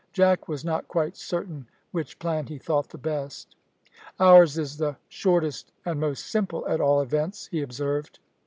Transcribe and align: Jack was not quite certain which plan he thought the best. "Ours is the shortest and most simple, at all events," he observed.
Jack 0.13 0.47
was 0.47 0.65
not 0.65 0.87
quite 0.87 1.15
certain 1.15 1.67
which 1.91 2.17
plan 2.17 2.47
he 2.47 2.57
thought 2.57 2.89
the 2.89 2.97
best. 2.97 3.55
"Ours 4.19 4.57
is 4.57 4.77
the 4.77 4.97
shortest 5.09 5.71
and 5.85 5.99
most 5.99 6.25
simple, 6.25 6.67
at 6.67 6.81
all 6.81 7.01
events," 7.01 7.45
he 7.51 7.61
observed. 7.61 8.17